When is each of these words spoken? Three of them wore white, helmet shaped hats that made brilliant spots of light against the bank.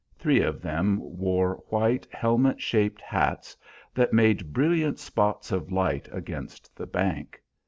Three 0.17 0.41
of 0.41 0.63
them 0.63 0.97
wore 0.99 1.57
white, 1.69 2.07
helmet 2.11 2.59
shaped 2.59 3.01
hats 3.01 3.55
that 3.93 4.11
made 4.13 4.51
brilliant 4.51 4.97
spots 4.97 5.51
of 5.51 5.71
light 5.71 6.09
against 6.11 6.75
the 6.75 6.87
bank. 6.87 7.39